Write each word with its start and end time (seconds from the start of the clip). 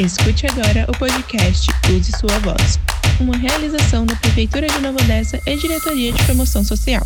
Escute 0.00 0.46
agora 0.46 0.86
o 0.88 0.98
podcast 0.98 1.70
Use 1.94 2.10
Sua 2.12 2.38
Voz, 2.38 2.78
uma 3.20 3.36
realização 3.36 4.06
da 4.06 4.16
Prefeitura 4.16 4.66
de 4.66 4.78
Nova 4.78 4.96
Odessa 4.98 5.38
e 5.46 5.56
Diretoria 5.56 6.10
de 6.10 6.24
Promoção 6.24 6.64
Social. 6.64 7.02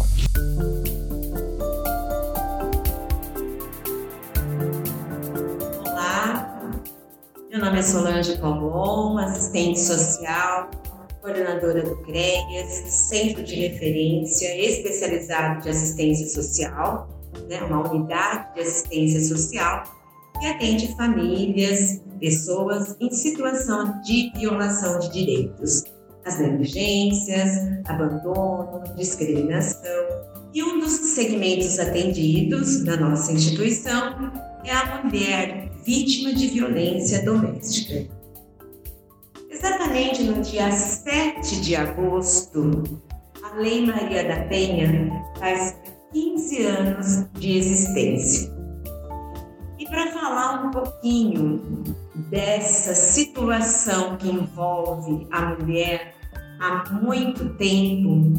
Olá, 5.85 6.73
meu 7.51 7.59
nome 7.59 7.81
é 7.81 7.83
Solange 7.83 8.39
Palmon, 8.39 9.19
assistente 9.19 9.81
social, 9.81 10.71
coordenadora 11.21 11.83
do 11.83 11.97
CREAS, 12.03 12.93
Centro 12.93 13.43
de 13.43 13.57
Referência 13.57 14.57
Especializado 14.57 15.63
de 15.63 15.71
Assistência 15.71 16.29
Social, 16.29 17.09
né, 17.49 17.61
uma 17.65 17.91
unidade 17.91 18.55
de 18.55 18.61
assistência 18.61 19.21
social 19.21 19.83
que 20.41 20.47
atende 20.47 20.95
famílias, 20.97 22.03
pessoas 22.21 22.97
em 23.01 23.11
situação 23.11 24.01
de 24.03 24.33
violação 24.37 24.99
de 24.99 25.13
direitos, 25.13 25.85
as 26.25 26.39
negligências, 26.39 27.51
abandono, 27.87 28.83
discriminação. 28.97 30.07
E 30.53 30.63
um 30.63 30.79
dos 30.79 30.93
segmentos 30.93 31.79
atendidos 31.79 32.85
na 32.85 32.97
nossa 32.97 33.33
instituição 33.33 34.33
é 34.65 34.73
a 34.73 35.03
mulher 35.03 35.71
vítima 35.85 36.33
de 36.33 36.49
violência 36.49 37.25
doméstica. 37.25 38.09
Exatamente 39.51 40.23
no 40.23 40.41
dia 40.43 40.71
7 40.71 41.61
de 41.61 41.77
agosto, 41.77 42.83
a 43.43 43.57
Lei 43.57 43.85
Maria 43.85 44.25
da 44.25 44.45
Penha 44.45 45.11
faz 45.39 45.77
15 46.13 46.67
anos 46.67 47.27
de 47.35 47.59
existência. 47.59 48.54
Falar 50.45 50.67
um 50.67 50.71
pouquinho 50.71 51.59
dessa 52.29 52.95
situação 52.95 54.19
que 54.19 54.29
envolve 54.29 55.27
a 55.31 55.41
mulher 55.41 56.15
há 56.61 56.85
muito 56.93 57.49
tempo, 57.55 58.31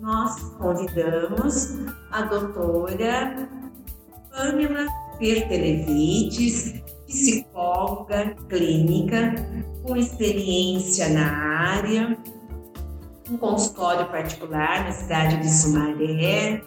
nós 0.00 0.40
convidamos 0.58 1.78
a 2.10 2.22
doutora 2.22 3.48
Pamela 4.28 4.88
Pertelevites, 5.20 6.82
psicóloga 7.06 8.34
clínica 8.48 9.32
com 9.84 9.96
experiência 9.96 11.08
na 11.10 11.30
área, 11.30 12.18
um 13.30 13.36
consultório 13.36 14.06
particular 14.06 14.84
na 14.84 14.92
cidade 14.92 15.38
de 15.38 15.50
Sumaré, 15.50 16.62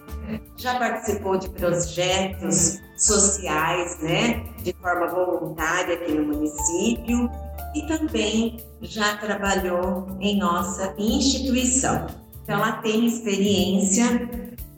já 0.58 0.78
participou 0.78 1.38
de 1.38 1.50
projetos 1.50 2.80
sociais, 2.98 3.98
né, 4.02 4.44
de 4.62 4.74
forma 4.74 5.08
voluntária 5.08 5.96
aqui 5.96 6.12
no 6.12 6.26
município 6.26 7.30
e 7.74 7.82
também 7.84 8.58
já 8.82 9.16
trabalhou 9.18 10.08
em 10.20 10.38
nossa 10.38 10.94
instituição. 10.98 12.08
Então, 12.44 12.56
ela 12.56 12.74
tem 12.82 13.06
experiência 13.06 14.30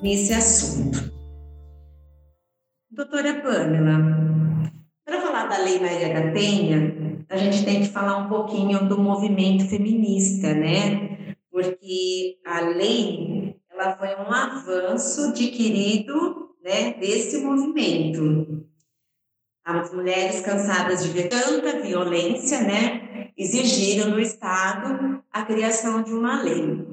nesse 0.02 0.34
assunto. 0.34 1.12
Doutora 2.92 3.42
Pamela, 3.42 4.72
para 5.06 5.22
falar 5.22 5.48
da 5.48 5.58
Lei 5.60 5.80
Maria 5.80 6.14
da 6.14 6.32
Penha, 6.32 7.24
a 7.30 7.38
gente 7.38 7.64
tem 7.64 7.80
que 7.82 7.88
falar 7.88 8.18
um 8.18 8.28
pouquinho 8.28 8.88
do 8.90 9.00
movimento 9.00 9.66
feminista, 9.70 10.54
né? 10.54 11.11
Porque 11.62 12.40
a 12.46 12.62
lei 12.62 13.56
ela 13.70 13.96
foi 13.98 14.10
um 14.10 14.32
avanço 14.32 15.30
adquirido 15.30 16.56
né, 16.64 16.94
desse 16.94 17.40
movimento. 17.40 18.66
As 19.64 19.94
mulheres 19.94 20.42
cansadas 20.42 21.04
de 21.04 21.10
ver 21.10 21.30
tanta 21.30 21.80
violência, 21.82 22.62
né, 22.62 23.32
exigiram 23.38 24.12
do 24.12 24.20
Estado 24.20 25.24
a 25.32 25.46
criação 25.46 26.04
de 26.04 26.14
uma 26.14 26.42
lei. 26.42 26.86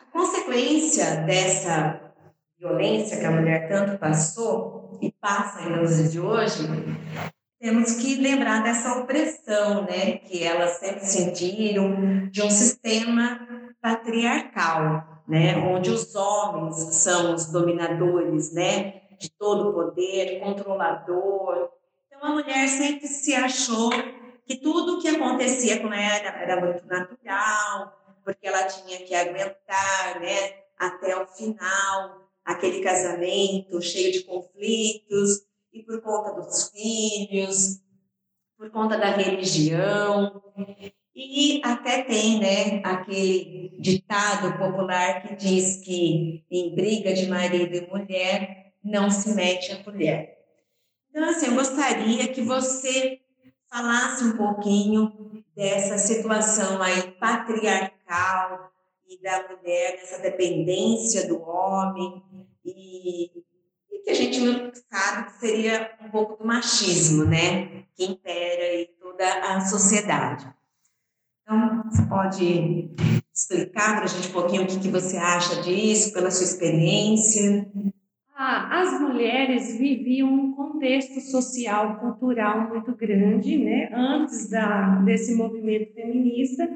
A 0.00 0.04
consequência 0.06 1.22
dessa 1.22 2.14
violência 2.58 3.18
que 3.18 3.24
a 3.24 3.30
mulher 3.30 3.68
tanto 3.68 3.98
passou 3.98 4.98
e 5.00 5.12
passa 5.12 5.60
ainda 5.60 5.82
nos 5.82 5.96
dias 5.96 6.12
de 6.12 6.20
hoje, 6.20 6.66
temos 7.60 7.94
que 7.96 8.14
lembrar 8.16 8.62
dessa 8.62 8.98
opressão, 8.98 9.82
né, 9.82 10.18
que 10.18 10.44
elas 10.44 10.78
sempre 10.78 11.04
sentiram 11.04 12.28
de 12.30 12.42
um 12.42 12.50
sistema 12.50 13.46
patriarcal, 13.80 15.22
né, 15.26 15.56
onde 15.56 15.90
os 15.90 16.14
homens 16.14 16.76
são 16.94 17.34
os 17.34 17.46
dominadores, 17.46 18.52
né, 18.52 19.02
de 19.18 19.30
todo 19.30 19.70
o 19.70 19.72
poder, 19.72 20.40
controlador. 20.40 21.70
Então 22.06 22.30
a 22.30 22.32
mulher 22.32 22.68
sempre 22.68 23.08
se 23.08 23.34
achou 23.34 23.90
que 24.46 24.56
tudo 24.56 24.96
o 24.96 25.00
que 25.00 25.08
acontecia 25.08 25.80
com 25.80 25.92
ela 25.92 26.28
era 26.28 26.60
muito 26.60 26.86
natural, 26.86 27.92
porque 28.24 28.46
ela 28.46 28.64
tinha 28.64 28.98
que 29.04 29.14
aguentar, 29.14 30.20
né, 30.20 30.54
até 30.78 31.20
o 31.20 31.26
final 31.26 32.28
aquele 32.44 32.80
casamento 32.80 33.82
cheio 33.82 34.10
de 34.10 34.22
conflitos 34.24 35.47
e 35.72 35.82
por 35.82 36.00
conta 36.02 36.32
dos 36.40 36.70
filhos, 36.70 37.80
por 38.56 38.70
conta 38.70 38.98
da 38.98 39.10
religião. 39.10 40.42
E 41.14 41.60
até 41.64 42.02
tem 42.02 42.40
né, 42.40 42.80
aquele 42.84 43.76
ditado 43.80 44.56
popular 44.58 45.22
que 45.22 45.36
diz 45.36 45.76
que 45.78 46.44
em 46.50 46.74
briga 46.74 47.12
de 47.12 47.26
marido 47.26 47.74
e 47.74 47.88
mulher 47.88 48.72
não 48.82 49.10
se 49.10 49.34
mete 49.34 49.72
a 49.72 49.82
colher. 49.82 50.38
Então, 51.10 51.28
assim, 51.28 51.46
eu 51.46 51.54
gostaria 51.54 52.28
que 52.28 52.42
você 52.42 53.20
falasse 53.68 54.24
um 54.24 54.36
pouquinho 54.36 55.44
dessa 55.54 55.98
situação 55.98 56.80
aí 56.80 57.10
patriarcal 57.12 58.70
e 59.08 59.20
da 59.20 59.48
mulher, 59.48 59.92
dessa 59.96 60.18
dependência 60.20 61.26
do 61.26 61.42
homem, 61.42 62.22
e, 62.64 63.30
que 64.04 64.10
a 64.10 64.14
gente 64.14 64.40
sabe 64.90 65.26
que 65.26 65.32
seria 65.38 65.90
um 66.04 66.10
pouco 66.10 66.36
do 66.36 66.46
machismo, 66.46 67.24
né, 67.24 67.84
que 67.94 68.04
impera 68.04 68.82
em 68.82 68.88
toda 69.00 69.24
a 69.24 69.60
sociedade. 69.60 70.46
Então, 71.42 71.82
você 71.84 72.02
pode 72.02 72.90
explicar 73.34 73.96
para 73.96 74.04
a 74.04 74.08
gente 74.08 74.28
um 74.28 74.32
pouquinho 74.32 74.64
o 74.64 74.66
que, 74.66 74.80
que 74.80 74.88
você 74.88 75.16
acha 75.16 75.62
disso, 75.62 76.12
pela 76.12 76.30
sua 76.30 76.44
experiência? 76.44 77.70
Ah, 78.36 78.80
as 78.82 79.00
mulheres 79.00 79.76
viviam 79.78 80.28
um 80.28 80.52
contexto 80.54 81.20
social, 81.20 81.98
cultural 81.98 82.68
muito 82.68 82.94
grande, 82.94 83.56
né, 83.58 83.90
antes 83.92 84.48
da, 84.50 84.96
desse 85.00 85.34
movimento 85.34 85.92
feminista, 85.94 86.68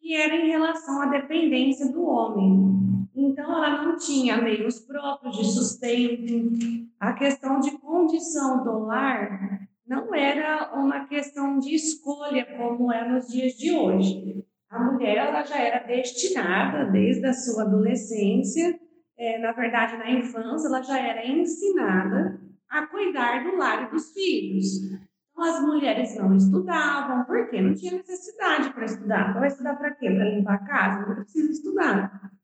que 0.00 0.14
era 0.14 0.34
em 0.34 0.48
relação 0.48 1.02
à 1.02 1.06
dependência 1.06 1.92
do 1.92 2.04
homem. 2.04 2.87
Então, 3.20 3.52
ela 3.52 3.82
não 3.82 3.96
tinha 3.96 4.40
meios 4.40 4.78
próprios 4.78 5.36
de 5.36 5.44
sustento. 5.46 6.52
A 7.00 7.14
questão 7.14 7.58
de 7.58 7.72
condição 7.78 8.62
do 8.62 8.78
lar 8.78 9.66
não 9.84 10.14
era 10.14 10.72
uma 10.72 11.04
questão 11.06 11.58
de 11.58 11.74
escolha 11.74 12.46
como 12.56 12.92
é 12.92 13.08
nos 13.08 13.26
dias 13.26 13.54
de 13.54 13.72
hoje. 13.72 14.44
A 14.70 14.84
mulher 14.84 15.16
ela 15.16 15.42
já 15.42 15.58
era 15.58 15.84
destinada 15.84 16.92
desde 16.92 17.26
a 17.26 17.32
sua 17.32 17.64
adolescência, 17.64 18.78
é, 19.18 19.38
na 19.38 19.50
verdade 19.50 19.96
na 19.96 20.12
infância 20.12 20.68
ela 20.68 20.82
já 20.82 21.00
era 21.00 21.26
ensinada 21.26 22.40
a 22.70 22.86
cuidar 22.86 23.42
do 23.42 23.56
lar 23.56 23.88
e 23.88 23.90
dos 23.90 24.12
filhos. 24.12 24.66
Então 25.32 25.44
as 25.44 25.60
mulheres 25.60 26.14
não 26.16 26.36
estudavam 26.36 27.24
porque 27.24 27.60
não 27.60 27.74
tinha 27.74 27.92
necessidade 27.92 28.72
para 28.72 28.84
estudar. 28.84 29.30
Então, 29.30 29.40
vai 29.40 29.48
estudar 29.48 29.74
para 29.74 29.90
quê? 29.92 30.08
Para 30.08 30.30
limpar 30.30 30.54
a 30.54 30.66
casa? 30.66 31.06
Não 31.06 31.14
precisa 31.16 31.50
estudar. 31.50 32.37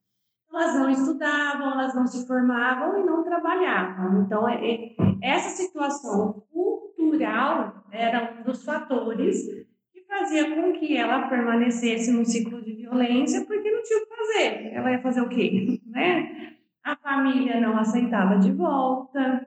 Elas 0.54 0.74
não 0.76 0.88
estudavam, 0.88 1.72
elas 1.72 1.94
não 1.96 2.06
se 2.06 2.24
formavam 2.28 3.00
e 3.00 3.04
não 3.04 3.24
trabalhavam. 3.24 4.22
Então 4.22 4.48
é, 4.48 4.54
é 4.54 4.94
essa 5.20 5.50
situação 5.50 6.44
cultural 6.52 7.84
era 7.90 8.38
um 8.38 8.44
dos 8.44 8.64
fatores 8.64 9.44
que 9.92 10.00
fazia 10.06 10.54
com 10.54 10.72
que 10.74 10.96
ela 10.96 11.28
permanecesse 11.28 12.12
no 12.12 12.24
ciclo 12.24 12.62
de 12.62 12.72
violência, 12.72 13.44
porque 13.44 13.68
não 13.68 13.82
tinha 13.82 13.98
o 13.98 14.06
que 14.06 14.16
fazer. 14.16 14.72
Ela 14.72 14.92
ia 14.92 15.02
fazer 15.02 15.20
o 15.22 15.28
quê? 15.28 15.80
Né? 15.86 16.54
A 16.84 16.96
família 16.96 17.60
não 17.60 17.78
aceitava 17.78 18.36
de 18.36 18.52
volta, 18.52 19.46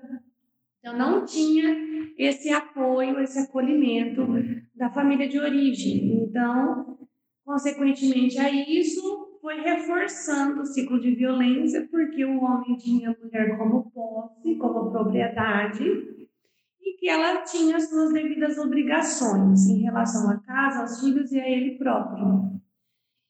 então 0.80 0.98
não 0.98 1.26
tinha 1.26 1.76
esse 2.18 2.50
apoio, 2.50 3.20
esse 3.20 3.38
acolhimento 3.38 4.26
da 4.74 4.90
família 4.90 5.28
de 5.28 5.40
origem. 5.40 6.24
Então, 6.24 6.98
consequentemente 7.46 8.40
a 8.40 8.50
isso, 8.50 9.27
foi 9.48 9.62
reforçando 9.62 10.62
o 10.62 10.66
ciclo 10.66 11.00
de 11.00 11.16
violência, 11.16 11.88
porque 11.90 12.26
o 12.26 12.44
homem 12.44 12.76
tinha 12.76 13.12
a 13.12 13.16
mulher 13.18 13.58
como 13.58 13.90
posse, 13.92 14.56
como 14.58 14.92
propriedade, 14.92 15.86
e 16.82 16.98
que 17.00 17.08
ela 17.08 17.44
tinha 17.44 17.80
suas 17.80 18.12
devidas 18.12 18.58
obrigações 18.58 19.70
em 19.70 19.84
relação 19.84 20.30
à 20.30 20.38
casa, 20.42 20.82
aos 20.82 21.00
filhos 21.00 21.32
e 21.32 21.40
a 21.40 21.50
ele 21.50 21.78
próprio. 21.78 22.60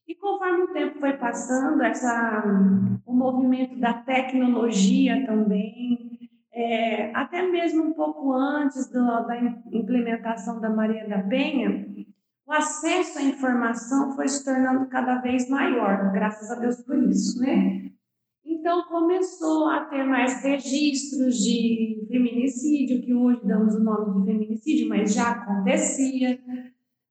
E 0.07 0.15
conforme 0.15 0.63
o 0.63 0.73
tempo 0.73 0.99
foi 0.99 1.13
passando, 1.13 1.83
essa, 1.83 2.43
o 3.05 3.13
movimento 3.13 3.79
da 3.79 3.93
tecnologia 3.93 5.23
também, 5.27 6.31
é, 6.51 7.15
até 7.15 7.43
mesmo 7.43 7.83
um 7.83 7.93
pouco 7.93 8.33
antes 8.33 8.89
do, 8.91 9.05
da 9.27 9.37
implementação 9.71 10.59
da 10.59 10.71
Maria 10.71 11.07
da 11.07 11.21
Penha, 11.21 11.85
o 12.47 12.53
acesso 12.53 13.19
à 13.19 13.21
informação 13.21 14.15
foi 14.15 14.27
se 14.29 14.43
tornando 14.43 14.87
cada 14.87 15.15
vez 15.15 15.49
maior, 15.49 16.11
graças 16.13 16.49
a 16.49 16.55
Deus 16.55 16.77
por 16.81 16.97
isso, 17.03 17.41
né? 17.41 17.91
Então 18.45 18.83
começou 18.83 19.67
a 19.69 19.81
ter 19.81 20.05
mais 20.05 20.41
registros 20.41 21.37
de 21.37 22.07
feminicídio, 22.07 23.01
que 23.01 23.13
hoje 23.13 23.45
damos 23.45 23.75
o 23.75 23.83
nome 23.83 24.21
de 24.21 24.25
feminicídio, 24.25 24.87
mas 24.87 25.13
já 25.13 25.31
acontecia. 25.31 26.39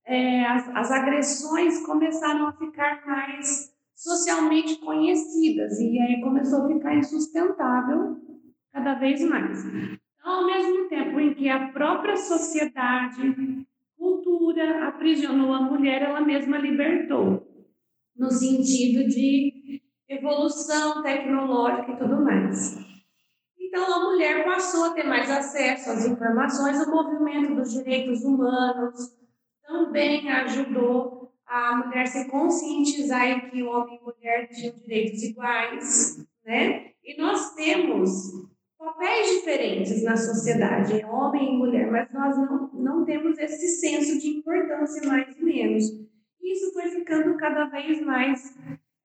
É, 0.07 0.47
as, 0.47 0.69
as 0.75 0.91
agressões 0.91 1.85
começaram 1.85 2.47
a 2.47 2.53
ficar 2.53 3.05
mais 3.07 3.71
socialmente 3.95 4.77
conhecidas 4.77 5.79
e 5.81 5.99
aí 5.99 6.21
começou 6.23 6.65
a 6.65 6.69
ficar 6.69 6.95
insustentável 6.95 8.17
cada 8.73 8.95
vez 8.95 9.23
mais. 9.29 9.65
Então, 9.67 10.33
ao 10.33 10.47
mesmo 10.47 10.89
tempo 10.89 11.21
em 11.21 11.35
que 11.35 11.49
a 11.49 11.69
própria 11.69 12.17
sociedade, 12.17 13.67
cultura 14.57 14.89
aprisionou 14.89 15.53
a 15.53 15.61
mulher, 15.61 16.03
ela 16.03 16.21
mesma 16.21 16.57
libertou, 16.57 17.47
no 18.17 18.31
sentido 18.31 19.07
de 19.07 19.83
evolução 20.09 21.03
tecnológica 21.03 21.93
e 21.93 21.97
tudo 21.97 22.25
mais. 22.25 22.79
Então, 23.59 23.85
a 23.93 24.05
mulher 24.11 24.45
passou 24.45 24.85
a 24.85 24.95
ter 24.95 25.05
mais 25.05 25.31
acesso 25.31 25.91
às 25.91 26.07
informações, 26.07 26.81
o 26.87 26.91
movimento 26.91 27.55
dos 27.55 27.73
direitos 27.73 28.25
humanos 28.25 28.95
também 29.67 30.31
ajudou 30.31 31.33
a 31.47 31.77
mulher 31.77 32.07
se 32.07 32.29
conscientizar 32.31 33.51
que 33.51 33.63
homem 33.63 33.99
e 34.01 34.05
mulher 34.05 34.49
tinham 34.49 34.79
direitos 34.79 35.23
iguais, 35.23 36.27
né? 36.45 36.93
E 37.05 37.21
nós 37.21 37.55
temos 37.55 38.09
papéis 38.79 39.31
diferentes 39.31 40.03
na 40.03 40.17
sociedade, 40.17 41.05
homem 41.05 41.55
e 41.55 41.59
mulher, 41.59 41.91
mas 41.91 42.13
nós 42.13 42.37
não, 42.37 42.71
não 42.73 43.05
temos 43.05 43.39
esse 43.39 43.69
senso 43.69 44.19
de 44.19 44.29
importância 44.39 45.09
mais 45.09 45.37
e 45.37 45.43
menos. 45.43 45.85
Isso 46.43 46.73
foi 46.73 46.91
ficando 46.91 47.37
cada 47.37 47.65
vez 47.67 48.01
mais 48.03 48.57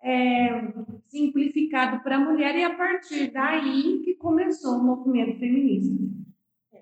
é, 0.03 0.49
simplificado 1.07 2.03
para 2.03 2.17
a 2.17 2.19
mulher 2.19 2.55
e 2.55 2.63
a 2.63 2.75
partir 2.75 3.31
daí 3.31 4.01
que 4.03 4.15
começou 4.15 4.77
o 4.77 4.83
movimento 4.83 5.39
feminista. 5.39 5.95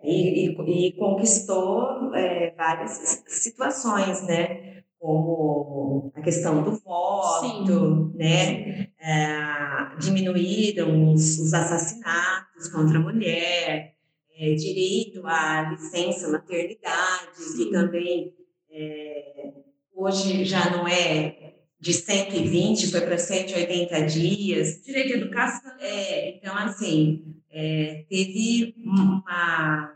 E, 0.02 0.48
e, 0.48 0.88
e 0.88 0.94
conquistou 0.94 2.14
é, 2.16 2.52
várias 2.52 3.24
situações, 3.28 4.26
né? 4.26 4.84
Como 5.00 6.12
a 6.14 6.22
questão 6.22 6.62
do 6.62 6.72
voto, 6.72 7.40
Sim. 7.42 8.18
né? 8.18 8.90
É, 9.00 9.98
diminuíram 10.00 11.14
os, 11.14 11.40
os, 11.40 11.54
assassinatos 11.54 12.68
contra 12.70 12.98
a 12.98 13.02
mulher, 13.02 13.96
é, 14.38 14.54
direito 14.56 15.26
à 15.26 15.70
licença 15.72 16.30
maternidade, 16.30 17.34
Sim. 17.34 17.58
que 17.58 17.72
também 17.72 18.34
é, 18.72 19.54
hoje 19.96 20.44
já 20.44 20.70
não 20.70 20.88
é 20.88 21.54
de 21.80 21.94
120 21.94 22.92
foi 22.92 23.02
para 23.02 23.18
180 23.18 24.02
dias. 24.06 24.82
Direito 24.84 25.14
à 25.14 25.18
educação. 25.18 25.72
É, 25.80 26.36
então, 26.36 26.56
assim, 26.58 27.36
é, 27.50 28.06
teve 28.10 28.76
uma, 28.84 29.94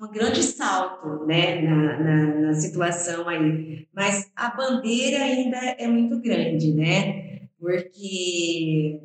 um 0.00 0.08
grande 0.08 0.42
salto 0.42 1.24
né, 1.26 1.62
na, 1.62 1.98
na, 1.98 2.40
na, 2.40 2.54
situação 2.54 3.28
aí. 3.28 3.88
Mas 3.94 4.30
a 4.36 4.50
bandeira 4.50 5.24
ainda 5.24 5.56
é 5.56 5.86
muito 5.86 6.20
grande, 6.20 6.72
né? 6.74 7.48
Porque 7.58 9.00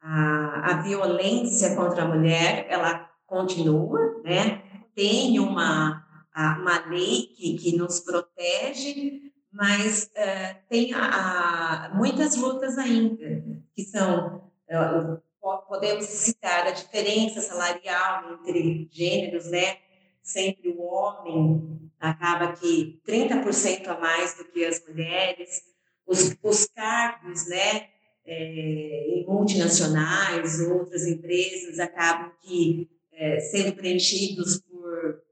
a, 0.00 0.72
a 0.72 0.82
violência 0.82 1.76
contra 1.76 2.02
a 2.02 2.08
mulher, 2.08 2.66
ela 2.70 3.10
continua, 3.26 4.22
né? 4.24 4.62
Tem 4.94 5.38
uma, 5.38 6.02
uma 6.34 6.86
lei 6.88 7.26
que, 7.36 7.58
que 7.58 7.76
nos 7.76 8.00
protege, 8.00 9.32
mas 9.52 10.10
uh, 10.16 10.56
tem 10.68 10.94
a, 10.94 11.88
a, 11.88 11.94
muitas 11.94 12.36
lutas 12.36 12.78
ainda, 12.78 13.44
que 13.74 13.84
são, 13.84 14.50
uh, 14.70 15.20
podemos 15.68 16.06
citar 16.06 16.66
a 16.66 16.70
diferença 16.70 17.42
salarial 17.42 18.32
entre 18.32 18.88
gêneros, 18.90 19.50
né? 19.50 19.76
Sempre 20.26 20.70
o 20.70 20.82
homem 20.82 21.88
acaba 22.00 22.52
que 22.52 23.00
30% 23.06 23.86
a 23.86 24.00
mais 24.00 24.36
do 24.36 24.44
que 24.46 24.64
as 24.64 24.84
mulheres, 24.84 25.62
os, 26.04 26.36
os 26.42 26.66
cargos, 26.66 27.48
né? 27.48 27.86
É, 28.28 29.20
em 29.20 29.24
multinacionais, 29.24 30.60
outras 30.60 31.06
empresas 31.06 31.78
acabam 31.78 32.32
que 32.42 32.90
é, 33.12 33.38
sendo 33.38 33.76
preenchidos 33.76 34.60
por, 34.62 35.22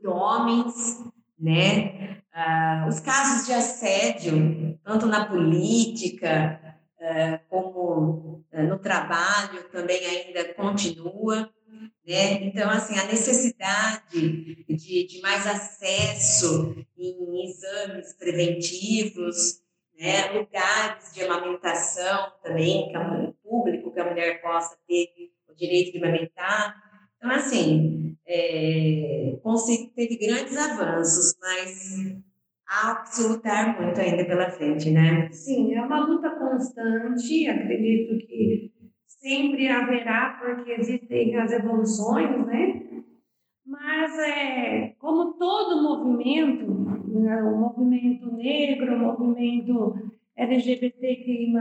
por 0.00 0.10
homens, 0.10 1.02
né? 1.36 2.22
Ah, 2.32 2.86
os 2.88 3.00
casos 3.00 3.44
de 3.44 3.54
assédio, 3.54 4.78
tanto 4.84 5.06
na 5.06 5.28
política 5.28 6.60
ah, 7.00 7.40
como 7.48 8.44
ah, 8.52 8.62
no 8.62 8.78
trabalho, 8.78 9.68
também 9.72 9.98
ainda 10.06 10.54
continua. 10.54 11.50
Né? 12.06 12.44
Então, 12.44 12.70
assim, 12.70 12.98
a 12.98 13.06
necessidade 13.06 14.64
de, 14.68 15.06
de 15.06 15.20
mais 15.20 15.46
acesso 15.46 16.76
em 16.96 17.44
exames 17.44 18.12
preventivos, 18.14 19.60
né? 19.98 20.30
lugares 20.32 21.12
de 21.12 21.22
amamentação 21.22 22.32
também, 22.42 22.88
que 22.90 22.96
é 22.96 23.32
público, 23.42 23.92
que 23.92 24.00
a 24.00 24.08
mulher 24.08 24.40
possa 24.42 24.76
ter 24.86 25.08
o 25.48 25.54
direito 25.54 25.92
de 25.92 25.98
amamentar. 25.98 26.76
Então, 27.16 27.30
assim, 27.30 28.16
é, 28.26 29.38
teve 29.94 30.16
grandes 30.16 30.56
avanços, 30.56 31.34
mas 31.40 32.16
há 32.66 32.96
que 32.96 33.14
se 33.14 33.26
lutar 33.26 33.80
muito 33.80 34.00
ainda 34.00 34.24
pela 34.24 34.50
frente, 34.50 34.90
né? 34.90 35.30
Sim, 35.30 35.74
é 35.74 35.82
uma 35.82 36.06
luta 36.06 36.30
constante, 36.30 37.48
acredito 37.48 38.26
que 38.26 38.72
sempre 39.26 39.68
haverá, 39.68 40.38
porque 40.40 40.70
existem 40.70 41.36
as 41.36 41.50
evoluções, 41.50 42.46
né? 42.46 42.82
Mas, 43.66 44.16
é, 44.20 44.94
como 45.00 45.32
todo 45.32 45.82
movimento, 45.82 46.64
né, 47.18 47.42
o 47.42 47.56
movimento 47.56 48.32
negro, 48.36 48.94
o 48.94 48.98
movimento 49.00 49.94
LGBTQI+, 50.36 51.52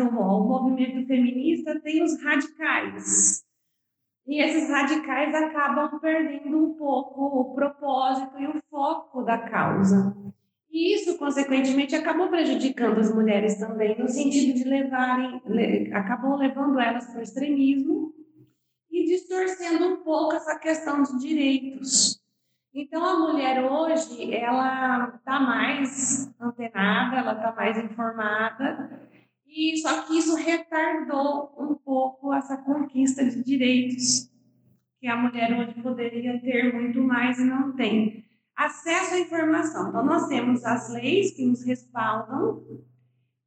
o, 0.00 0.18
o 0.18 0.48
movimento 0.48 1.06
feminista, 1.06 1.78
tem 1.80 2.02
os 2.02 2.22
radicais. 2.22 3.44
E 4.26 4.40
esses 4.40 4.70
radicais 4.70 5.34
acabam 5.34 6.00
perdendo 6.00 6.56
um 6.56 6.74
pouco 6.74 7.40
o 7.40 7.54
propósito 7.54 8.40
e 8.40 8.46
o 8.46 8.62
foco 8.70 9.22
da 9.22 9.36
causa. 9.36 10.16
Consequentemente, 11.22 11.94
acabou 11.94 12.26
prejudicando 12.30 12.98
as 12.98 13.14
mulheres 13.14 13.56
também, 13.56 13.96
no 13.96 14.08
sentido 14.08 14.56
de 14.56 14.64
levarem, 14.64 15.40
acabou 15.94 16.34
levando 16.34 16.80
elas 16.80 17.06
para 17.06 17.20
o 17.20 17.22
extremismo 17.22 18.12
e 18.90 19.04
distorcendo 19.04 19.86
um 19.86 19.96
pouco 19.98 20.34
essa 20.34 20.58
questão 20.58 21.00
dos 21.00 21.22
direitos. 21.22 22.20
Então, 22.74 23.04
a 23.04 23.20
mulher 23.20 23.62
hoje, 23.62 24.34
ela 24.34 25.14
está 25.14 25.38
mais 25.38 26.28
antenada, 26.40 27.18
ela 27.18 27.34
está 27.34 27.52
mais 27.52 27.78
informada, 27.78 29.08
e 29.46 29.76
só 29.76 30.02
que 30.02 30.18
isso 30.18 30.34
retardou 30.34 31.54
um 31.56 31.76
pouco 31.76 32.34
essa 32.34 32.56
conquista 32.56 33.24
de 33.24 33.44
direitos 33.44 34.28
que 34.98 35.06
a 35.06 35.16
mulher 35.16 35.56
hoje 35.56 35.80
poderia 35.80 36.40
ter 36.40 36.74
muito 36.74 37.00
mais 37.00 37.38
e 37.38 37.44
não 37.44 37.76
tem. 37.76 38.24
Acesso 38.56 39.14
à 39.14 39.18
informação. 39.18 39.88
Então, 39.88 40.04
nós 40.04 40.28
temos 40.28 40.64
as 40.64 40.92
leis 40.92 41.32
que 41.32 41.44
nos 41.44 41.64
respaldam, 41.64 42.64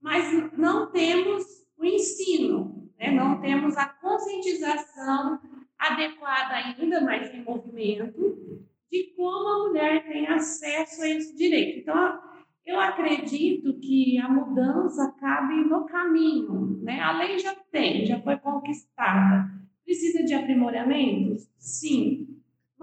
mas 0.02 0.52
não 0.58 0.92
temos 0.92 1.44
o 1.78 1.86
ensino, 1.86 2.90
né? 2.98 3.12
não 3.12 3.40
temos 3.40 3.78
a 3.78 3.86
conscientização 3.86 5.40
adequada 5.78 6.56
ainda 6.56 7.02
mais 7.02 7.34
em 7.34 7.44
movimento 7.44 8.66
de 8.92 9.14
como 9.16 9.48
a 9.48 9.68
mulher 9.68 10.08
tem 10.08 10.28
acesso 10.28 11.02
a 11.02 11.10
esse 11.10 11.36
direito. 11.36 11.80
Então, 11.80 12.20
eu 12.66 12.80
acredito 12.80 13.78
que 13.80 14.18
a 14.18 14.28
mudança 14.28 15.14
cabe 15.20 15.56
no 15.66 15.86
caminho, 15.86 16.82
né? 16.82 17.00
A 17.00 17.18
lei 17.18 17.38
já 17.38 17.54
tem, 17.72 18.06
já 18.06 18.20
foi 18.22 18.38
conquistada. 18.38 19.52
Precisa 19.84 20.24
de 20.24 20.34
aprimoramentos? 20.34 21.48
Sim. 21.60 22.35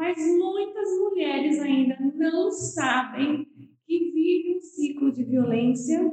Mas 0.02 0.18
muitas 0.36 0.98
mulheres 0.98 1.60
ainda 1.60 1.96
não 2.16 2.50
sabem 2.50 3.46
que 3.86 3.98
vive 4.12 4.56
um 4.56 4.60
ciclo 4.60 5.12
de 5.12 5.22
violência 5.22 6.10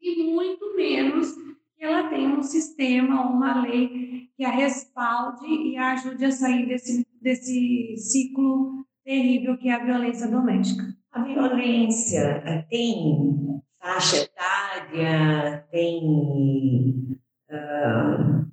e 0.00 0.32
muito 0.32 0.74
menos 0.74 1.30
que 1.76 1.84
ela 1.84 2.08
tenha 2.08 2.30
um 2.30 2.42
sistema, 2.42 3.20
uma 3.30 3.60
lei 3.60 4.30
que 4.34 4.42
a 4.42 4.50
respalde 4.50 5.44
e 5.46 5.76
a 5.76 5.92
ajude 5.92 6.24
a 6.24 6.32
sair 6.32 6.66
desse, 6.66 7.06
desse 7.20 7.94
ciclo 7.98 8.82
terrível 9.04 9.58
que 9.58 9.68
é 9.68 9.74
a 9.74 9.84
violência 9.84 10.28
doméstica. 10.28 10.96
A 11.10 11.22
violência 11.22 12.66
tem 12.70 13.60
faixa 13.78 14.22
etária, 14.22 15.66
tem 15.70 17.18
uh, 17.50 18.50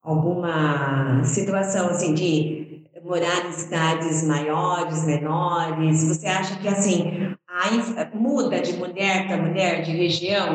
alguma 0.00 1.22
situação 1.24 1.88
assim 1.88 2.14
de 2.14 2.63
morar 3.04 3.46
em 3.46 3.52
cidades 3.52 4.24
maiores, 4.24 5.04
menores? 5.04 6.08
Você 6.08 6.26
acha 6.26 6.58
que 6.58 6.66
assim 6.66 7.36
a, 7.46 8.16
muda 8.16 8.60
de 8.60 8.72
mulher 8.72 9.28
para 9.28 9.36
mulher, 9.36 9.82
de 9.82 9.92
região? 9.92 10.54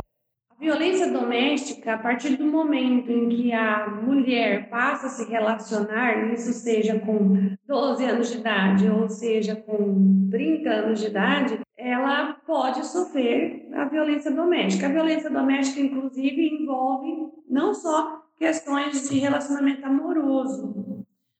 violência 0.59 1.09
doméstica, 1.09 1.93
a 1.93 1.97
partir 1.97 2.35
do 2.35 2.43
momento 2.43 3.09
em 3.09 3.29
que 3.29 3.53
a 3.53 3.87
mulher 3.87 4.69
passa 4.69 5.07
a 5.07 5.09
se 5.09 5.29
relacionar, 5.29 6.33
isso 6.33 6.51
seja 6.51 6.99
com 6.99 7.55
12 7.65 8.03
anos 8.03 8.31
de 8.31 8.39
idade 8.39 8.89
ou 8.89 9.07
seja 9.07 9.55
com 9.55 10.27
30 10.29 10.69
anos 10.69 10.99
de 10.99 11.07
idade, 11.07 11.59
ela 11.77 12.33
pode 12.45 12.85
sofrer 12.85 13.69
a 13.73 13.85
violência 13.85 14.29
doméstica. 14.29 14.87
A 14.87 14.91
violência 14.91 15.29
doméstica, 15.29 15.79
inclusive, 15.79 16.61
envolve 16.61 17.31
não 17.49 17.73
só 17.73 18.21
questões 18.37 19.09
de 19.09 19.17
relacionamento 19.17 19.85
amoroso, 19.85 20.98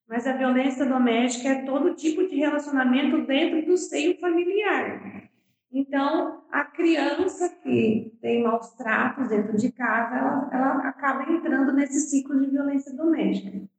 mas 0.10 0.26
a 0.26 0.34
violência 0.34 0.88
doméstica 0.88 1.50
é 1.50 1.66
todo 1.66 1.94
tipo 1.94 2.28
de 2.28 2.36
relacionamento 2.36 3.28
dentro 3.28 3.64
do 3.64 3.78
seio 3.78 4.20
familiar. 4.20 5.30
Então, 5.72 6.42
a 6.52 6.66
criança 6.66 7.48
que 7.62 8.18
tem 8.20 8.42
maus 8.42 8.72
tratos 8.72 9.30
dentro 9.30 9.56
de 9.56 9.72
casa, 9.72 10.16
ela, 10.16 10.50
ela 10.52 10.90
acaba 10.90 11.32
entrando 11.32 11.72
nesse 11.74 12.10
ciclo 12.10 12.40
de 12.40 12.50
violência 12.50 12.92
doméstica, 12.98 13.70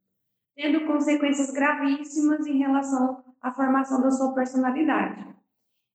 tendo 0.55 0.87
consequências 0.87 1.51
gravíssimas 1.51 2.47
em 2.47 2.59
relação 2.59 3.21
à 3.41 3.51
formação 3.51 4.01
da 4.01 4.09
sua 4.09 4.33
personalidade. 4.33 5.27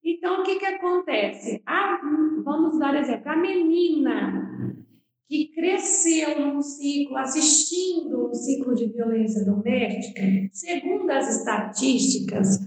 Então, 0.05 0.43
o 0.43 0.45
que, 0.45 0.57
que 0.57 0.67
acontece? 0.67 1.63
A, 1.65 1.99
vamos 2.45 2.79
dar 2.79 2.95
exemplo: 2.95 3.31
a 3.31 3.37
menina 3.37 4.77
que 5.29 5.49
cresceu 5.53 6.41
num 6.41 6.63
ciclo, 6.63 7.17
assistindo 7.17 8.29
um 8.29 8.35
ciclo 8.35 8.75
de 8.75 8.87
violência 8.87 9.45
doméstica, 9.45 10.23
segundo 10.53 11.11
as 11.11 11.39
estatísticas, 11.39 12.61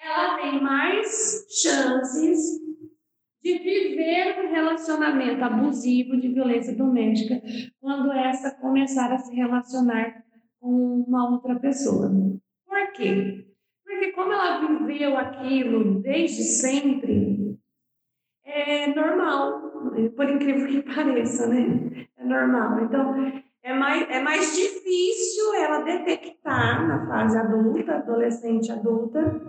ela 0.00 0.38
tem 0.38 0.62
mais 0.62 1.46
chances 1.50 2.60
de 3.42 3.58
viver 3.58 4.40
um 4.40 4.52
relacionamento 4.52 5.44
abusivo 5.44 6.20
de 6.20 6.28
violência 6.28 6.74
doméstica 6.74 7.40
quando 7.80 8.12
essa 8.12 8.52
começar 8.52 9.12
a 9.12 9.18
se 9.18 9.34
relacionar 9.34 10.24
com 10.60 11.04
uma 11.06 11.30
outra 11.30 11.58
pessoa. 11.58 12.10
Por 12.66 12.92
quê? 12.92 13.46
Porque 13.84 14.12
como 14.12 14.32
ela 14.32 14.60
viveu 14.60 15.16
aquilo 15.16 16.00
desde 16.02 16.42
sempre, 16.42 17.45
é 18.56 18.94
normal, 18.94 19.60
por 20.16 20.30
incrível 20.30 20.66
que 20.66 20.94
pareça, 20.94 21.46
né? 21.46 22.06
É 22.16 22.24
normal. 22.24 22.84
Então, 22.84 23.14
é 23.62 23.72
mais, 23.72 24.08
é 24.08 24.20
mais 24.20 24.56
difícil 24.56 25.54
ela 25.54 25.82
detectar 25.82 26.86
na 26.86 27.06
fase 27.06 27.36
adulta, 27.36 27.96
adolescente 27.96 28.72
adulta, 28.72 29.40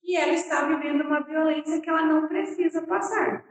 que 0.00 0.16
ela 0.16 0.32
está 0.32 0.66
vivendo 0.66 1.02
uma 1.02 1.20
violência 1.20 1.80
que 1.80 1.90
ela 1.90 2.06
não 2.06 2.26
precisa 2.26 2.82
passar. 2.82 3.44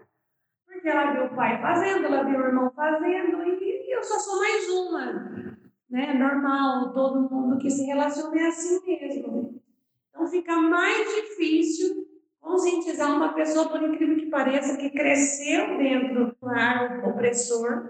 Porque 0.65 0.87
ela 0.87 1.11
viu 1.11 1.25
o 1.25 1.35
pai 1.35 1.61
fazendo, 1.61 2.05
ela 2.05 2.23
viu 2.23 2.39
o 2.39 2.45
irmão 2.45 2.71
fazendo, 2.71 3.43
e, 3.43 3.93
eu 3.93 4.03
só 4.03 4.17
sou 4.17 4.39
mais 4.39 4.69
uma. 4.69 5.55
Né? 5.89 6.13
Normal, 6.13 6.91
todo 6.93 7.29
mundo 7.29 7.59
que 7.59 7.69
se 7.69 7.85
relaciona 7.85 8.41
é 8.41 8.47
assim 8.47 8.79
mesmo. 8.85 9.61
Então 10.09 10.27
fica 10.27 10.55
mais 10.55 11.07
difícil 11.15 12.12
conscientizar 12.53 13.15
uma 13.15 13.33
pessoa, 13.33 13.67
por 13.67 13.81
incrível 13.81 14.15
que 14.15 14.29
pareça, 14.29 14.77
que 14.77 14.91
cresceu 14.91 15.75
dentro 15.77 16.27
do 16.27 16.37
lar 16.41 17.03
opressor, 17.09 17.89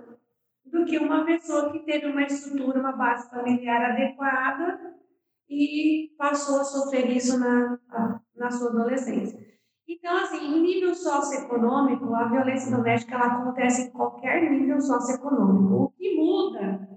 do 0.65 0.85
que 0.85 0.97
uma 0.97 1.25
pessoa 1.25 1.71
que 1.71 1.79
teve 1.79 2.07
uma 2.07 2.23
estrutura, 2.23 2.79
uma 2.79 2.93
base 2.93 3.29
familiar 3.29 3.91
adequada 3.91 4.95
e 5.49 6.15
passou 6.17 6.61
a 6.61 6.63
sofrer 6.63 7.11
isso 7.11 7.37
na, 7.37 7.77
na 8.35 8.49
sua 8.49 8.69
adolescência. 8.69 9.37
Então, 9.87 10.15
assim, 10.15 10.37
em 10.37 10.61
nível 10.61 10.95
socioeconômico, 10.95 12.15
a 12.15 12.29
violência 12.29 12.75
doméstica 12.75 13.15
ela 13.15 13.25
acontece 13.25 13.83
em 13.83 13.91
qualquer 13.91 14.49
nível 14.49 14.79
socioeconômico. 14.79 15.83
O 15.83 15.89
que 15.89 16.15
muda 16.15 16.87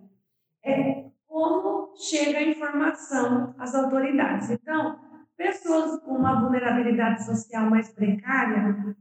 é 0.65 1.07
como 1.27 1.95
chega 1.97 2.39
a 2.39 2.43
informação 2.43 3.55
às 3.59 3.75
autoridades. 3.75 4.51
Então, 4.51 5.06
pessoas 5.37 6.01
com 6.01 6.13
uma 6.13 6.41
vulnerabilidade 6.41 7.25
social 7.25 7.69
mais 7.71 7.93
precária 7.93 8.97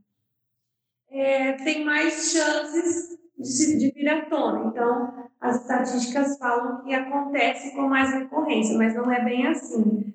é, 1.10 1.52
têm 1.52 1.84
mais 1.84 2.32
chances 2.32 3.08
de, 3.38 3.78
de 3.78 3.90
vir 3.92 4.08
à 4.08 4.26
tona. 4.26 4.70
Então, 4.70 5.28
as 5.40 5.62
estatísticas 5.62 6.38
falam 6.38 6.82
que 6.82 6.94
acontece 6.94 7.74
com 7.74 7.82
mais 7.82 8.12
recorrência, 8.12 8.76
mas 8.76 8.94
não 8.94 9.10
é 9.10 9.24
bem 9.24 9.46
assim. 9.46 10.12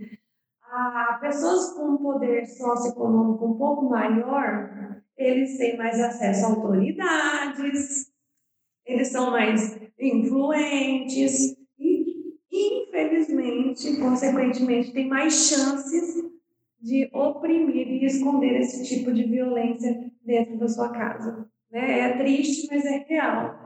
Ah, 0.64 1.18
pessoas 1.20 1.74
com 1.74 1.98
poder 1.98 2.46
socioeconômico 2.46 3.46
um 3.46 3.58
pouco 3.58 3.90
maior, 3.90 5.02
eles 5.18 5.58
têm 5.58 5.78
mais 5.78 6.00
acesso 6.00 6.46
a 6.46 6.50
autoridades, 6.50 8.12
eles 8.86 9.10
são 9.10 9.32
mais 9.32 9.78
influentes 10.00 11.61
infelizmente, 13.42 14.00
consequentemente, 14.00 14.94
têm 14.94 15.08
mais 15.08 15.34
chances 15.50 16.24
de 16.80 17.10
oprimir 17.14 17.88
e 17.88 18.06
esconder 18.06 18.60
esse 18.60 18.84
tipo 18.84 19.12
de 19.12 19.24
violência 19.24 20.12
dentro 20.24 20.58
da 20.58 20.68
sua 20.68 20.90
casa. 20.90 21.48
Né? 21.72 22.00
É 22.00 22.18
triste, 22.18 22.68
mas 22.72 22.86
é 22.86 23.06
real. 23.08 23.60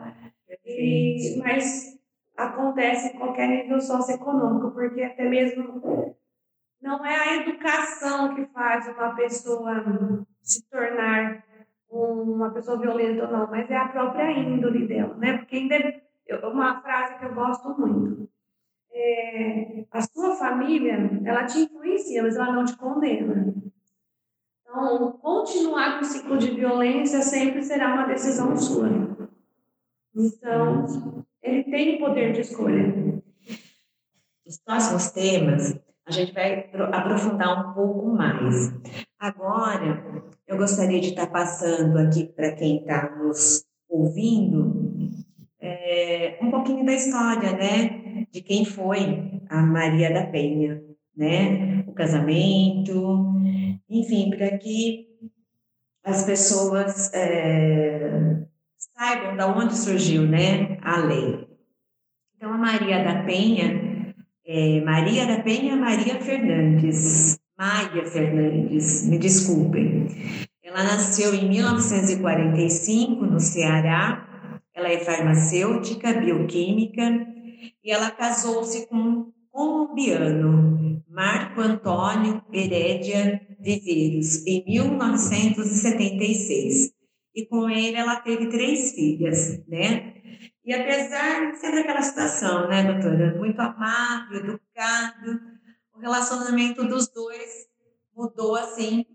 E, 0.65 1.37
mas 1.37 1.97
acontece 2.35 3.15
em 3.15 3.17
qualquer 3.17 3.47
nível 3.47 3.79
socioeconômico, 3.79 4.71
porque 4.71 5.01
até 5.01 5.27
mesmo 5.27 6.15
não 6.81 7.05
é 7.05 7.15
a 7.15 7.35
educação 7.37 8.35
que 8.35 8.45
faz 8.47 8.87
uma 8.87 9.15
pessoa 9.15 10.25
se 10.41 10.67
tornar 10.69 11.43
uma 11.89 12.51
pessoa 12.51 12.77
violenta 12.77 13.25
ou 13.25 13.31
não, 13.31 13.49
mas 13.49 13.69
é 13.71 13.77
a 13.77 13.87
própria 13.87 14.31
índole 14.31 14.85
dela, 14.85 15.15
né? 15.15 15.37
Porque 15.37 15.55
ainda 15.55 16.01
uma 16.43 16.81
frase 16.81 17.17
que 17.17 17.25
eu 17.25 17.33
gosto 17.33 17.69
muito. 17.79 18.29
É, 18.97 19.83
a 19.91 20.01
sua 20.01 20.35
família, 20.35 20.97
ela 21.25 21.43
te 21.43 21.59
influencia, 21.59 22.23
mas 22.23 22.37
ela 22.37 22.53
não 22.53 22.63
te 22.63 22.77
condena. 22.77 23.53
Então, 24.61 25.11
continuar 25.21 25.99
com 25.99 26.05
o 26.05 26.07
ciclo 26.07 26.37
de 26.37 26.51
violência 26.51 27.21
sempre 27.21 27.61
será 27.61 27.93
uma 27.93 28.07
decisão 28.07 28.55
sua. 28.55 28.89
Então, 30.15 31.25
ele 31.43 31.65
tem 31.65 31.95
o 31.95 31.99
poder 31.99 32.31
de 32.31 32.41
escolha. 32.41 33.21
Os 34.45 34.57
próximos 34.59 35.11
temas 35.11 35.77
a 36.05 36.11
gente 36.11 36.33
vai 36.33 36.69
aprofundar 36.93 37.69
um 37.69 37.73
pouco 37.73 38.07
mais. 38.07 38.71
Agora, 39.19 40.23
eu 40.47 40.55
gostaria 40.55 41.01
de 41.01 41.09
estar 41.09 41.27
passando 41.27 41.97
aqui 41.97 42.25
para 42.25 42.51
quem 42.51 42.77
está 42.77 43.09
nos 43.17 43.65
ouvindo 43.89 44.95
é, 45.59 46.37
um 46.41 46.51
pouquinho 46.51 46.85
da 46.85 46.93
história, 46.93 47.53
né? 47.53 48.04
De 48.35 48.41
quem 48.41 48.65
foi 48.65 49.39
a 49.47 49.61
Maria 49.61 50.13
da 50.13 50.25
Penha, 50.25 50.83
né? 51.15 51.85
O 51.87 51.93
casamento, 51.93 53.33
enfim, 53.89 54.29
para 54.29 54.57
que 54.57 55.07
as 56.03 56.25
pessoas 56.25 57.13
é, 57.13 58.45
saibam 58.77 59.37
de 59.37 59.43
onde 59.43 59.77
surgiu, 59.77 60.27
né? 60.27 60.77
A 60.81 60.97
lei. 60.97 61.47
Então, 62.35 62.51
a 62.51 62.57
Maria 62.57 63.05
da 63.05 63.23
Penha 63.23 64.13
é, 64.45 64.81
Maria 64.81 65.25
da 65.25 65.41
Penha 65.41 65.77
Maria 65.77 66.19
Fernandes, 66.19 67.39
Maia 67.57 68.05
Fernandes, 68.05 69.07
me 69.07 69.17
desculpem. 69.17 70.09
Ela 70.61 70.83
nasceu 70.83 71.33
em 71.33 71.47
1945 71.47 73.25
no 73.25 73.39
Ceará. 73.39 74.59
Ela 74.73 74.89
é 74.89 74.99
farmacêutica, 74.99 76.11
bioquímica 76.19 77.33
e 77.83 77.91
ela 77.91 78.11
casou-se 78.11 78.87
com 78.87 78.95
um 78.95 79.33
colombiano, 79.49 81.03
Marco 81.07 81.61
Antônio 81.61 82.43
Herédia 82.51 83.41
Viveiros, 83.59 84.45
em 84.45 84.63
1976. 84.65 86.93
E 87.33 87.45
com 87.45 87.69
ele 87.69 87.95
ela 87.95 88.17
teve 88.17 88.47
três 88.47 88.91
filhas, 88.93 89.65
né? 89.67 90.15
E 90.65 90.73
apesar 90.73 91.51
de 91.51 91.57
ser 91.57 91.77
aquela 91.77 92.01
situação, 92.01 92.67
né, 92.67 92.83
doutora, 92.83 93.37
muito 93.37 93.59
amado, 93.59 94.35
educado, 94.35 95.39
o 95.93 95.99
relacionamento 95.99 96.83
dos 96.83 97.07
dois 97.07 97.67
mudou 98.15 98.55
assim, 98.55 99.05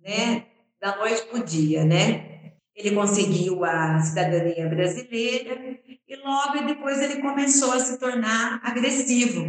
né, 0.00 0.46
da 0.80 0.96
noite 0.96 1.26
para 1.26 1.40
o 1.40 1.44
dia, 1.44 1.84
né? 1.84 2.54
Ele 2.74 2.94
conseguiu 2.94 3.62
a 3.64 4.00
cidadania 4.00 4.68
brasileira 4.68 5.78
e 6.08 6.16
logo 6.16 6.64
depois 6.66 7.00
ele 7.00 7.20
começou 7.20 7.72
a 7.72 7.80
se 7.80 7.98
tornar 7.98 8.60
agressivo, 8.62 9.44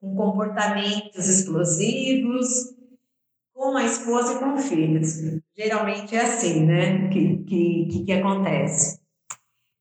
com 0.00 0.16
comportamentos 0.16 1.28
explosivos, 1.28 2.74
com 3.54 3.76
a 3.76 3.84
esposa 3.84 4.34
e 4.34 4.38
com 4.38 4.58
filhos. 4.58 5.40
Geralmente 5.56 6.16
é 6.16 6.22
assim, 6.22 6.64
né, 6.64 7.08
que, 7.10 7.44
que, 7.44 8.04
que 8.04 8.12
acontece. 8.12 8.98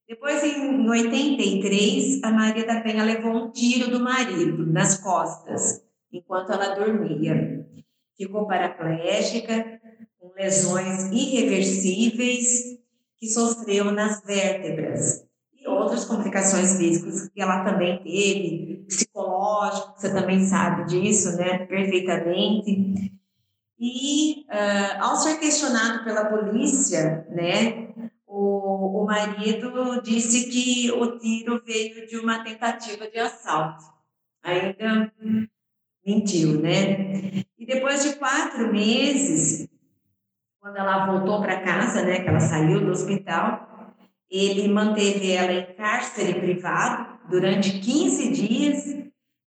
Depois, 0.08 0.44
em 0.44 0.88
83, 0.90 2.24
a 2.24 2.32
Maria 2.32 2.66
da 2.66 2.82
Penha 2.82 3.04
levou 3.04 3.32
um 3.32 3.52
tiro 3.52 3.92
do 3.92 4.00
marido 4.00 4.66
nas 4.66 4.98
costas, 4.98 5.84
enquanto 6.12 6.52
ela 6.52 6.76
dormia. 6.76 7.66
Ficou 8.18 8.48
paraplégica, 8.48 9.80
com 10.20 10.34
lesões 10.34 11.06
irreversíveis 11.12 12.80
que 13.18 13.28
sofreu 13.28 13.92
nas 13.92 14.22
vértebras 14.24 15.29
outras 15.80 16.06
complicações 16.06 16.78
físicas 16.78 17.30
que 17.30 17.42
ela 17.42 17.64
também 17.64 18.02
teve, 18.04 18.86
psicológico, 18.88 19.94
você 19.98 20.14
também 20.14 20.46
sabe 20.46 20.86
disso, 20.86 21.36
né, 21.38 21.66
perfeitamente. 21.66 23.14
E 23.80 24.46
uh, 24.50 25.04
ao 25.04 25.16
ser 25.16 25.40
questionado 25.40 26.04
pela 26.04 26.26
polícia, 26.26 27.26
né, 27.30 27.90
o, 28.28 29.02
o 29.02 29.06
marido 29.06 30.02
disse 30.02 30.50
que 30.50 30.92
o 30.92 31.18
tiro 31.18 31.62
veio 31.66 32.08
de 32.08 32.18
uma 32.18 32.44
tentativa 32.44 33.10
de 33.10 33.18
assalto. 33.18 33.84
Ainda 34.44 35.12
mentiu, 36.06 36.62
né? 36.62 37.44
E 37.58 37.66
depois 37.66 38.04
de 38.04 38.16
quatro 38.16 38.72
meses, 38.72 39.68
quando 40.60 40.78
ela 40.78 41.06
voltou 41.06 41.42
para 41.42 41.62
casa, 41.62 42.04
né, 42.04 42.20
que 42.20 42.30
ela 42.30 42.40
saiu 42.40 42.80
do 42.82 42.92
hospital, 42.92 43.69
ele 44.30 44.68
manteve 44.68 45.32
ela 45.32 45.52
em 45.52 45.74
cárcere 45.74 46.40
privado 46.40 47.20
durante 47.30 47.80
15 47.80 48.32
dias 48.32 48.96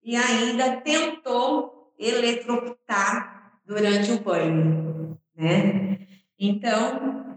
e 0.03 0.17
ainda 0.17 0.81
tentou 0.81 1.93
eletrocutar 1.99 3.53
durante 3.65 4.11
o 4.13 4.21
banho, 4.21 5.17
né? 5.37 5.99
Então, 6.39 7.37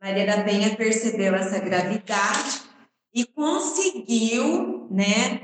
Maria 0.00 0.26
da 0.26 0.42
Penha 0.42 0.74
percebeu 0.74 1.34
essa 1.34 1.58
gravidade 1.58 2.62
e 3.12 3.26
conseguiu, 3.26 4.88
né, 4.90 5.40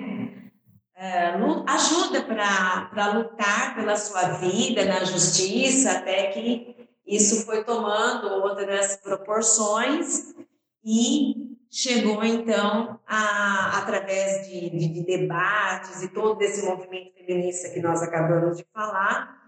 uh, 0.97 1.65
ajuda 1.69 2.23
para 2.23 3.13
lutar 3.13 3.75
pela 3.75 3.97
sua 3.97 4.39
vida 4.39 4.87
na 4.87 5.05
justiça, 5.05 5.93
até 5.93 6.29
que 6.29 6.75
isso 7.07 7.45
foi 7.45 7.63
tomando 7.65 8.29
outras 8.43 8.97
proporções 8.97 10.35
e 10.85 11.57
chegou 11.71 12.25
então 12.25 12.99
a, 13.07 13.79
através 13.79 14.49
de, 14.49 14.71
de, 14.71 14.89
de 14.89 15.03
debates 15.05 16.03
e 16.03 16.09
todo 16.09 16.41
esse 16.43 16.65
movimento 16.67 17.13
feminista 17.15 17.71
que 17.71 17.81
nós 17.81 18.03
acabamos 18.03 18.57
de 18.57 18.67
falar, 18.73 19.39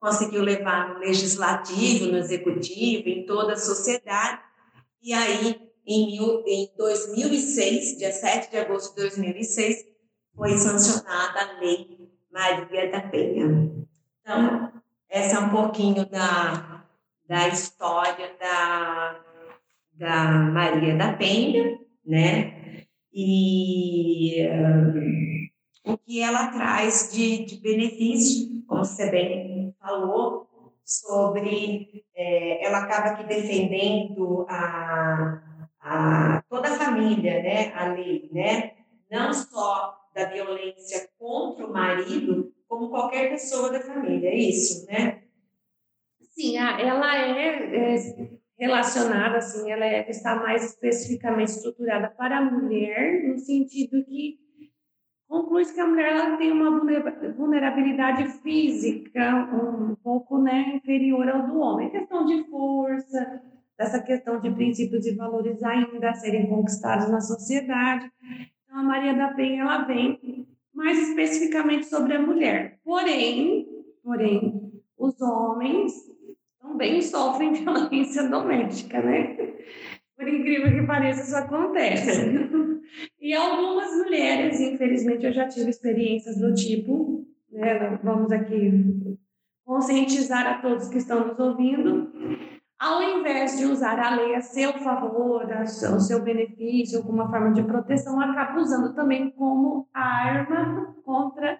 conseguiu 0.00 0.42
levar 0.42 0.94
no 0.94 1.00
legislativo, 1.00 2.06
no 2.06 2.18
executivo, 2.18 3.08
em 3.08 3.26
toda 3.26 3.54
a 3.54 3.58
sociedade 3.58 4.40
e 5.06 5.12
aí, 5.12 5.70
em, 5.86 6.06
mil, 6.06 6.42
em 6.48 6.68
2006, 6.76 7.98
dia 7.98 8.10
7 8.10 8.50
de 8.50 8.58
agosto 8.58 8.92
de 8.96 9.02
2006, 9.02 9.86
foi 10.34 10.58
sancionada 10.58 11.42
a 11.42 11.60
Lei 11.60 12.10
Maria 12.28 12.90
da 12.90 13.00
Penha. 13.02 13.70
Então, 14.20 14.72
essa 15.08 15.36
é 15.36 15.38
um 15.38 15.50
pouquinho 15.50 16.04
da, 16.06 16.84
da 17.28 17.46
história 17.46 18.34
da, 18.40 19.20
da 19.96 20.24
Maria 20.32 20.96
da 20.96 21.12
Penha, 21.14 21.78
né? 22.04 22.84
E 23.12 24.46
um, 24.46 25.92
o 25.92 25.98
que 25.98 26.20
ela 26.20 26.48
traz 26.48 27.10
de, 27.12 27.44
de 27.46 27.56
benefício, 27.56 28.62
como 28.66 28.84
você 28.84 29.10
bem 29.10 29.74
falou, 29.80 30.46
sobre 30.84 32.04
é, 32.14 32.64
ela 32.64 32.78
acaba 32.84 33.10
aqui 33.10 33.24
defendendo 33.24 34.46
a, 34.48 35.42
a 35.80 36.42
toda 36.48 36.68
a 36.68 36.78
família, 36.78 37.42
né, 37.42 37.72
a 37.74 37.88
lei, 37.88 38.28
né, 38.32 38.72
não 39.10 39.32
só 39.32 39.96
da 40.14 40.26
violência 40.26 41.08
contra 41.18 41.66
o 41.66 41.72
marido, 41.72 42.52
como 42.68 42.90
qualquer 42.90 43.30
pessoa 43.30 43.70
da 43.70 43.80
família, 43.80 44.28
é 44.28 44.36
isso, 44.36 44.86
né? 44.86 45.22
Sim, 46.20 46.58
ela 46.58 47.16
é, 47.16 47.94
é 47.94 47.94
relacionada, 48.58 49.38
assim, 49.38 49.70
ela 49.70 49.84
é, 49.84 50.08
está 50.08 50.34
mais 50.36 50.64
especificamente 50.64 51.48
estruturada 51.48 52.08
para 52.10 52.38
a 52.38 52.44
mulher, 52.44 53.22
no 53.28 53.38
sentido 53.38 54.04
que 54.04 54.38
conclui 55.28 55.64
que 55.64 55.80
a 55.80 55.86
mulher 55.86 56.12
ela 56.12 56.36
tem 56.36 56.52
uma 56.52 56.80
vulnerabilidade 57.36 58.28
física 58.42 59.34
um 59.52 59.94
pouco 59.96 60.38
né, 60.38 60.76
inferior 60.76 61.28
ao 61.28 61.46
do 61.46 61.58
homem. 61.58 61.90
Questão 61.90 62.24
de 62.24 62.44
força, 62.44 63.42
dessa 63.76 64.02
questão 64.02 64.40
de 64.40 64.50
princípios 64.50 65.04
e 65.06 65.14
valores 65.14 65.62
ainda 65.62 66.10
a 66.10 66.14
serem 66.14 66.46
conquistados 66.46 67.10
na 67.10 67.20
sociedade. 67.20 68.10
Então, 68.64 68.78
a 68.78 68.82
Maria 68.82 69.14
da 69.14 69.28
Penha 69.34 69.62
ela 69.62 69.84
vem 69.84 70.46
mais 70.72 71.08
especificamente 71.08 71.86
sobre 71.86 72.14
a 72.14 72.22
mulher. 72.22 72.78
Porém, 72.84 73.66
porém, 74.02 74.72
os 74.96 75.20
homens 75.20 75.92
também 76.76 77.00
sofrem 77.00 77.52
violência 77.54 78.28
doméstica, 78.28 79.00
né? 79.00 79.36
Por 80.16 80.28
incrível 80.28 80.72
que 80.72 80.86
pareça, 80.86 81.22
isso 81.22 81.36
acontece. 81.36 82.50
e 83.20 83.34
algumas 83.34 83.90
mulheres, 83.96 84.60
infelizmente, 84.60 85.24
eu 85.24 85.32
já 85.32 85.48
tive 85.48 85.70
experiências 85.70 86.38
do 86.38 86.54
tipo, 86.54 87.26
né, 87.50 87.98
vamos 88.02 88.30
aqui 88.30 89.18
conscientizar 89.64 90.46
a 90.46 90.58
todos 90.62 90.88
que 90.88 90.98
estão 90.98 91.26
nos 91.26 91.38
ouvindo, 91.38 92.12
ao 92.78 93.02
invés 93.02 93.58
de 93.58 93.64
usar 93.64 93.98
a 93.98 94.14
lei 94.14 94.34
a 94.34 94.40
seu 94.40 94.72
favor, 94.74 95.50
a 95.52 95.66
seu, 95.66 95.98
seu 95.98 96.22
benefício, 96.22 97.02
como 97.02 97.14
uma 97.14 97.30
forma 97.30 97.52
de 97.52 97.62
proteção, 97.62 98.20
acaba 98.20 98.60
usando 98.60 98.94
também 98.94 99.30
como 99.30 99.88
arma 99.92 100.94
contra 101.04 101.58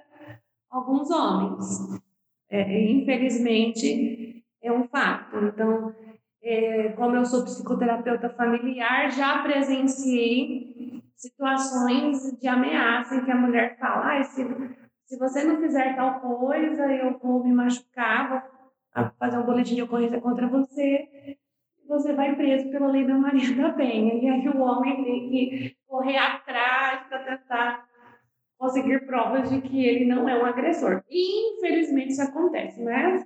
alguns 0.71 1.11
homens. 1.11 2.01
É, 2.49 2.91
infelizmente, 2.91 4.26
é 4.67 4.73
um 4.73 4.85
fato. 4.89 5.37
Então, 5.39 5.95
é, 6.43 6.91
como 6.91 7.17
eu 7.17 7.25
sou 7.25 7.45
psicoterapeuta 7.45 8.31
familiar, 8.31 9.11
já 9.11 9.43
presenciei 9.43 11.03
situações 11.17 12.39
de 12.39 12.47
ameaça 12.47 13.17
em 13.17 13.25
que 13.25 13.31
a 13.31 13.37
mulher 13.37 13.79
fala: 13.79 14.19
ah, 14.19 14.25
se, 14.25 14.45
se 15.07 15.19
você 15.19 15.45
não 15.45 15.59
fizer 15.59 15.97
tal 15.97 16.21
coisa, 16.21 16.87
eu 16.93 17.19
vou 17.19 17.43
me 17.43 17.53
machucar, 17.53 18.49
vou 18.95 19.11
fazer 19.19 19.39
um 19.39 19.45
boletim 19.45 19.75
de 19.75 19.83
ocorrência 19.83 20.21
contra 20.21 20.47
você, 20.47 21.37
você 21.89 22.13
vai 22.13 22.35
preso 22.35 22.71
pela 22.71 22.89
lei 22.89 23.07
da 23.07 23.15
Maria 23.15 23.55
da 23.57 23.71
Penha. 23.71 24.15
E 24.15 24.29
aí 24.29 24.49
o 24.49 24.61
homem 24.61 25.05
tem 25.05 25.31
que 25.31 25.77
correr 25.87 26.17
atrás 26.17 27.07
para 27.09 27.19
tentar 27.21 27.87
conseguir 28.59 29.07
provas 29.07 29.51
de 29.51 29.61
que 29.61 29.85
ele 29.85 30.05
não 30.07 30.29
é 30.29 30.41
um 30.41 30.47
agressor. 30.47 31.03
E, 31.11 31.57
infelizmente 31.57 32.13
isso 32.13 32.23
acontece, 32.23 32.83
mas 32.83 33.25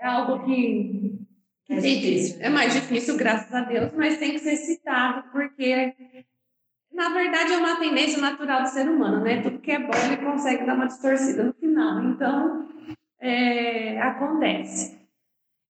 é 0.00 0.06
algo 0.06 0.44
que 0.44 1.18
é 1.68 1.76
difícil. 1.76 2.38
É 2.40 2.48
mais 2.48 2.72
difícil, 2.72 3.16
graças 3.16 3.52
a 3.54 3.60
Deus, 3.60 3.92
mas 3.94 4.18
tem 4.18 4.32
que 4.32 4.38
ser 4.40 4.56
citado, 4.56 5.30
porque, 5.30 5.94
na 6.92 7.10
verdade, 7.10 7.52
é 7.52 7.58
uma 7.58 7.78
tendência 7.78 8.20
natural 8.20 8.62
do 8.62 8.68
ser 8.68 8.88
humano, 8.88 9.22
né? 9.22 9.42
Tudo 9.42 9.60
que 9.60 9.70
é 9.70 9.78
bom, 9.78 9.92
ele 10.06 10.16
consegue 10.16 10.64
dar 10.64 10.74
uma 10.74 10.86
distorcida 10.86 11.44
no 11.44 11.52
final. 11.52 12.02
Então, 12.04 12.68
é, 13.20 14.00
acontece. 14.00 14.98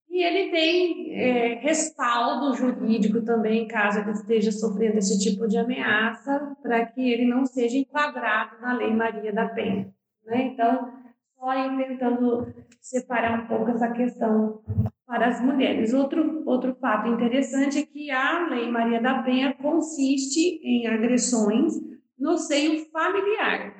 E 0.09 0.23
ele 0.23 0.51
tem 0.51 1.13
é, 1.13 1.53
respaldo 1.61 2.55
jurídico 2.55 3.21
também, 3.21 3.67
caso 3.67 3.99
ele 3.99 4.11
esteja 4.11 4.51
sofrendo 4.51 4.97
esse 4.97 5.19
tipo 5.19 5.47
de 5.47 5.57
ameaça, 5.57 6.55
para 6.61 6.85
que 6.85 7.11
ele 7.11 7.25
não 7.25 7.45
seja 7.45 7.77
enquadrado 7.77 8.59
na 8.59 8.73
Lei 8.73 8.93
Maria 8.93 9.31
da 9.31 9.47
Penha. 9.47 9.93
Né? 10.25 10.51
Então, 10.53 11.00
só 11.41 11.75
tentando 11.75 12.53
separar 12.79 13.41
um 13.41 13.47
pouco 13.47 13.71
essa 13.71 13.89
questão 13.91 14.61
para 15.07 15.27
as 15.27 15.41
mulheres. 15.41 15.91
Outro, 15.91 16.43
outro 16.45 16.75
fato 16.75 17.07
interessante 17.07 17.79
é 17.79 17.85
que 17.85 18.11
a 18.11 18.47
Lei 18.47 18.69
Maria 18.69 19.01
da 19.01 19.23
Penha 19.23 19.55
consiste 19.55 20.61
em 20.63 20.85
agressões 20.85 21.73
no 22.17 22.37
seio 22.37 22.85
familiar. 22.91 23.73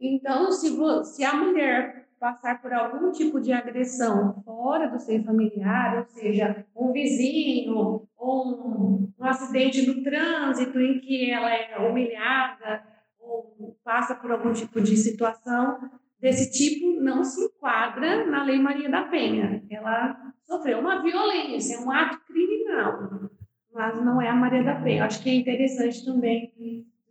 Então, 0.00 0.52
se, 0.52 0.68
se 1.04 1.24
a 1.24 1.34
mulher 1.34 2.06
passar 2.20 2.62
por 2.62 2.72
algum 2.72 3.10
tipo 3.10 3.40
de 3.40 3.52
agressão 3.52 4.40
fora 4.44 4.88
do 4.88 5.00
seio 5.00 5.24
familiar, 5.24 5.98
ou 5.98 6.04
seja, 6.06 6.64
um 6.76 6.92
vizinho 6.92 8.06
ou 8.16 8.46
um, 8.46 9.12
um 9.18 9.24
acidente 9.24 9.84
no 9.84 10.04
trânsito 10.04 10.80
em 10.80 11.00
que 11.00 11.32
ela 11.32 11.52
é 11.52 11.76
humilhada 11.78 12.84
ou 13.18 13.76
passa 13.82 14.14
por 14.14 14.30
algum 14.30 14.52
tipo 14.52 14.80
de 14.80 14.96
situação 14.96 15.90
desse 16.22 16.52
tipo, 16.52 17.00
não 17.00 17.24
se 17.24 17.44
enquadra 17.44 18.24
na 18.26 18.44
Lei 18.44 18.58
Maria 18.60 18.88
da 18.88 19.02
Penha. 19.02 19.62
Ela 19.68 20.16
sofreu 20.44 20.78
uma 20.78 21.02
violência, 21.02 21.80
um 21.80 21.90
ato 21.90 22.18
criminal, 22.26 23.28
mas 23.74 24.02
não 24.02 24.22
é 24.22 24.28
a 24.28 24.34
Maria 24.34 24.62
da 24.62 24.76
Penha. 24.76 25.04
Acho 25.04 25.20
que 25.20 25.28
é 25.28 25.34
interessante 25.34 26.04
também 26.04 26.52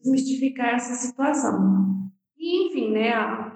desmistificar 0.01 0.75
essa 0.75 0.93
situação. 0.93 2.09
E, 2.37 2.67
enfim, 2.67 2.91
né, 2.91 3.11
a, 3.11 3.51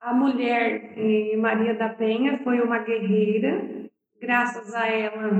a 0.00 0.14
mulher 0.14 0.94
eh, 0.96 1.36
Maria 1.36 1.74
da 1.74 1.88
Penha 1.88 2.38
foi 2.44 2.60
uma 2.60 2.78
guerreira, 2.78 3.90
graças 4.20 4.72
a 4.72 4.86
ela 4.86 5.30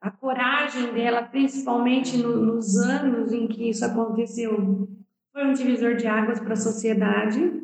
a 0.00 0.10
coragem 0.10 0.94
dela, 0.94 1.22
principalmente 1.22 2.16
no, 2.16 2.34
nos 2.34 2.76
anos 2.78 3.32
em 3.32 3.46
que 3.46 3.68
isso 3.68 3.84
aconteceu, 3.84 4.88
foi 5.32 5.46
um 5.46 5.52
divisor 5.52 5.94
de 5.94 6.06
águas 6.06 6.40
para 6.40 6.54
a 6.54 6.56
sociedade. 6.56 7.59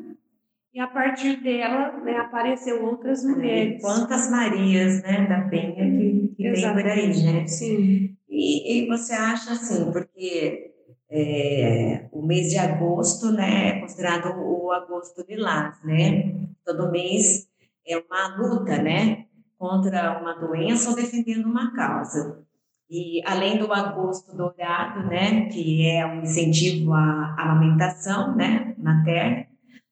E 0.77 0.79
a 0.79 0.89
partir 0.89 1.43
dela, 1.43 1.91
né, 2.05 2.19
apareceu 2.19 2.85
outras 2.85 3.25
mulheres. 3.25 3.81
Quantas 3.81 4.31
Marias, 4.31 5.03
né, 5.03 5.27
da 5.27 5.49
Penha 5.49 5.73
que, 5.75 6.35
que 6.37 6.53
tem 6.53 6.75
por 6.75 6.87
aí, 6.87 7.23
né? 7.23 7.47
Sim. 7.47 8.15
E, 8.29 8.83
e 8.83 8.87
você 8.87 9.15
acha 9.15 9.53
assim, 9.53 9.91
porque 9.91 10.75
é, 11.11 12.07
o 12.13 12.21
mês 12.21 12.51
de 12.51 12.59
agosto, 12.59 13.33
né, 13.33 13.69
é 13.69 13.81
considerado 13.81 14.39
o 14.39 14.71
agosto 14.71 15.25
lilás, 15.27 15.83
né? 15.83 16.35
Todo 16.63 16.93
mês 16.93 17.49
é 17.89 17.97
uma 17.97 18.37
luta, 18.37 18.77
né, 18.77 19.25
contra 19.59 20.21
uma 20.21 20.35
doença 20.35 20.91
ou 20.91 20.95
defendendo 20.95 21.47
uma 21.47 21.75
causa. 21.75 22.45
E 22.91 23.23
além 23.25 23.57
do 23.57 23.73
agosto 23.73 24.37
dourado, 24.37 25.09
né, 25.09 25.47
que 25.47 25.89
é 25.89 26.05
um 26.05 26.21
incentivo 26.21 26.93
à 26.93 27.35
amamentação, 27.39 28.37
né, 28.37 28.75
materna, 28.77 29.46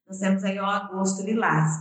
nós 0.06 0.18
temos 0.18 0.44
aí 0.44 0.58
o 0.58 0.64
agosto 0.64 1.24
lilás. 1.24 1.72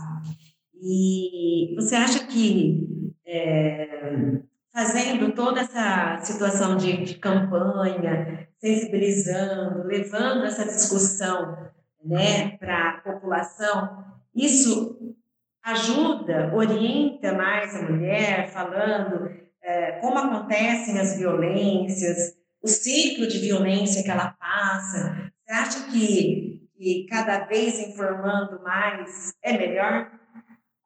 E 0.74 1.74
você 1.76 1.94
acha 1.94 2.26
que 2.26 3.10
é, 3.26 4.40
fazendo 4.72 5.32
toda 5.32 5.60
essa 5.60 6.18
situação 6.22 6.76
de, 6.76 7.04
de, 7.04 7.14
campanha, 7.14 8.48
sensibilizando, 8.58 9.86
levando 9.86 10.44
essa 10.44 10.64
discussão 10.64 11.56
né, 12.04 12.56
para 12.58 12.90
a 12.90 13.00
população, 13.00 14.04
isso 14.34 15.14
ajuda, 15.62 16.52
orienta 16.54 17.32
mais 17.32 17.74
a 17.76 17.82
mulher, 17.82 18.50
falando 18.50 19.30
é, 19.62 19.92
como 20.00 20.18
acontecem 20.18 21.00
as 21.00 21.16
violências, 21.16 22.34
o 22.62 22.68
ciclo 22.68 23.26
de 23.26 23.38
violência 23.38 24.02
que 24.02 24.10
ela 24.10 24.34
passa. 24.38 25.30
Você 25.46 25.52
acha 25.52 25.90
que 25.90 26.53
e 26.78 27.06
cada 27.06 27.44
vez 27.46 27.78
informando 27.78 28.62
mais 28.62 29.34
é 29.42 29.56
melhor? 29.56 30.10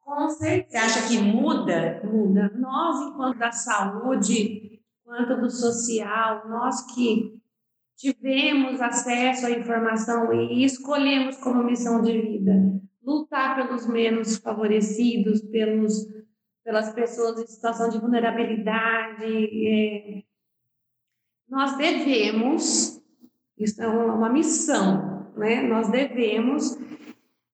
Com 0.01 0.29
certeza. 0.29 0.69
Você 0.69 0.99
acha 0.99 1.07
que 1.07 1.17
muda? 1.19 2.01
Muda. 2.03 2.51
Nós, 2.55 3.07
enquanto 3.07 3.37
da 3.37 3.51
saúde, 3.51 4.81
quanto 5.03 5.39
do 5.39 5.49
social, 5.49 6.47
nós 6.47 6.81
que 6.93 7.39
tivemos 7.97 8.81
acesso 8.81 9.45
à 9.45 9.51
informação 9.51 10.33
e 10.33 10.63
escolhemos 10.63 11.37
como 11.37 11.63
missão 11.63 12.01
de 12.01 12.19
vida 12.19 12.79
lutar 13.09 13.55
pelos 13.55 13.87
menos 13.87 14.37
favorecidos, 14.37 15.41
pelos, 15.41 16.05
pelas 16.63 16.93
pessoas 16.93 17.39
em 17.39 17.47
situação 17.47 17.89
de 17.89 17.99
vulnerabilidade. 17.99 19.25
É, 19.25 20.23
nós 21.47 21.75
devemos, 21.75 23.01
isso 23.57 23.81
é 23.81 23.87
uma 23.87 24.29
missão, 24.29 25.08
né? 25.39 25.61
Nós 25.61 25.89
devemos, 25.89 26.77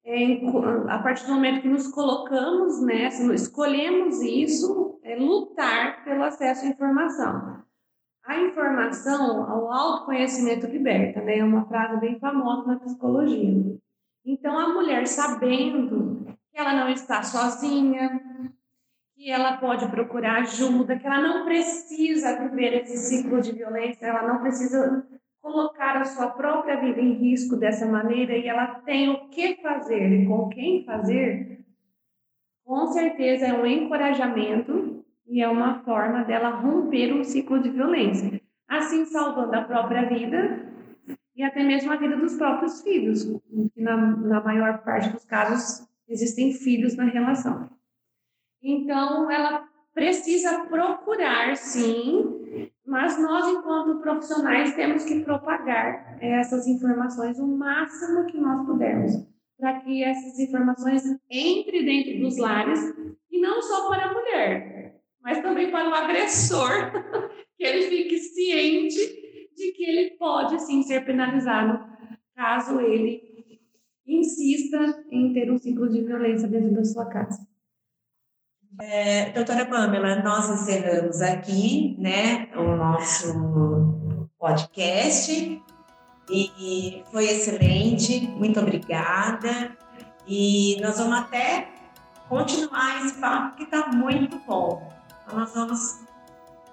é, 0.04 0.42
a 0.90 1.00
partir 1.00 1.26
do 1.26 1.34
momento 1.34 1.62
que 1.62 1.68
nos 1.70 1.88
colocamos 1.88 2.82
nessa, 2.82 3.34
escolhemos 3.34 4.22
isso, 4.22 5.00
é, 5.04 5.16
lutar 5.16 6.04
pelo 6.04 6.24
acesso 6.24 6.66
à 6.66 6.70
informação. 6.70 7.64
A 8.26 8.40
informação, 8.40 9.42
o 9.42 9.72
autoconhecimento 9.72 10.66
liberta, 10.66 11.22
né? 11.22 11.38
É 11.38 11.44
uma 11.44 11.66
frase 11.68 12.00
bem 12.00 12.20
famosa 12.20 12.68
na 12.68 12.80
psicologia. 12.80 13.78
Então, 14.26 14.58
a 14.58 14.74
mulher 14.74 15.06
sabendo 15.06 16.26
que 16.52 16.60
ela 16.60 16.74
não 16.74 16.90
está 16.90 17.22
sozinha, 17.22 18.20
que 19.16 19.30
ela 19.30 19.58
pode 19.58 19.88
procurar 19.90 20.42
ajuda, 20.42 20.98
que 20.98 21.06
ela 21.06 21.22
não 21.22 21.46
precisa 21.46 22.38
viver 22.40 22.82
esse 22.82 22.98
ciclo 22.98 23.40
de 23.40 23.52
violência, 23.52 24.08
ela 24.08 24.28
não 24.28 24.42
precisa 24.42 25.08
colocar 25.46 25.96
a 25.98 26.06
sua 26.06 26.32
própria 26.32 26.82
vida 26.82 27.00
em 27.00 27.14
risco 27.14 27.56
dessa 27.56 27.86
maneira 27.86 28.36
e 28.36 28.48
ela 28.48 28.66
tem 28.80 29.10
o 29.10 29.30
que 29.30 29.58
fazer 29.62 30.12
e 30.12 30.26
com 30.26 30.50
quem 30.50 30.84
fazer, 30.84 31.64
com 32.64 32.88
certeza 32.88 33.46
é 33.46 33.54
um 33.54 33.64
encorajamento 33.64 35.06
e 35.28 35.44
é 35.44 35.48
uma 35.48 35.84
forma 35.84 36.24
dela 36.24 36.50
romper 36.50 37.14
um 37.14 37.24
ciclo 37.24 37.62
de 37.62 37.70
violência, 37.70 38.42
assim 38.68 39.06
salvando 39.06 39.56
a 39.56 39.62
própria 39.62 40.10
vida 40.10 40.68
e 41.36 41.44
até 41.44 41.62
mesmo 41.62 41.92
a 41.92 41.96
vida 41.96 42.18
dos 42.18 42.34
próprios 42.34 42.82
filhos, 42.82 43.24
que 43.72 43.82
na, 43.82 43.96
na 43.98 44.42
maior 44.42 44.80
parte 44.80 45.10
dos 45.10 45.26
casos 45.26 45.88
existem 46.10 46.54
filhos 46.54 46.96
na 46.96 47.04
relação. 47.04 47.70
Então, 48.64 49.30
ela 49.30 49.64
precisa 49.94 50.66
procurar, 50.66 51.56
sim, 51.56 52.45
mas 52.96 53.22
nós, 53.22 53.46
enquanto 53.50 54.00
profissionais, 54.00 54.74
temos 54.74 55.04
que 55.04 55.20
propagar 55.20 56.18
essas 56.22 56.66
informações 56.66 57.38
o 57.38 57.46
máximo 57.46 58.26
que 58.26 58.38
nós 58.38 58.66
pudermos, 58.66 59.12
para 59.60 59.82
que 59.82 60.02
essas 60.02 60.40
informações 60.40 61.04
entrem 61.30 61.84
dentro 61.84 62.22
dos 62.22 62.38
lares, 62.38 62.80
e 63.30 63.42
não 63.42 63.62
só 63.62 63.90
para 63.90 64.06
a 64.06 64.14
mulher, 64.14 65.02
mas 65.22 65.42
também 65.42 65.70
para 65.72 65.90
o 65.90 65.94
agressor, 65.94 66.70
que 67.60 67.66
ele 67.66 67.82
fique 67.82 68.18
ciente 68.18 68.96
de 69.58 69.74
que 69.74 69.84
ele 69.84 70.12
pode, 70.12 70.58
sim, 70.62 70.82
ser 70.82 71.04
penalizado 71.04 71.86
caso 72.34 72.80
ele 72.80 73.60
insista 74.08 75.04
em 75.12 75.34
ter 75.34 75.52
um 75.52 75.58
ciclo 75.58 75.90
de 75.90 76.02
violência 76.02 76.48
dentro 76.48 76.74
da 76.74 76.86
sua 76.86 77.08
casa. 77.08 77.46
É, 78.80 79.32
doutora 79.32 79.66
Pamela, 79.66 80.22
nós 80.22 80.50
encerramos 80.50 81.22
aqui 81.22 81.96
né, 81.98 82.50
o 82.56 82.76
nosso 82.76 84.30
podcast 84.38 85.62
e 86.30 87.04
foi 87.12 87.26
excelente, 87.26 88.28
muito 88.28 88.60
obrigada. 88.60 89.76
E 90.28 90.78
nós 90.82 90.98
vamos 90.98 91.20
até 91.20 91.70
continuar 92.28 93.06
esse 93.06 93.16
papo 93.16 93.56
que 93.58 93.64
está 93.64 93.88
muito 93.88 94.40
bom. 94.48 94.92
Então, 95.24 95.40
nós 95.40 95.54
vamos 95.54 96.06